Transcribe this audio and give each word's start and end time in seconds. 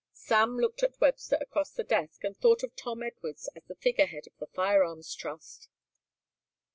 Sam 0.13 0.57
looked 0.57 0.81
at 0.81 0.99
Webster 0.99 1.37
across 1.39 1.69
the 1.69 1.83
desk 1.83 2.23
and 2.23 2.35
thought 2.35 2.63
of 2.63 2.75
Tom 2.75 3.03
Edwards 3.03 3.51
as 3.55 3.65
the 3.65 3.75
figurehead 3.75 4.25
of 4.25 4.33
the 4.39 4.47
firearms 4.47 5.13
trust. 5.13 5.69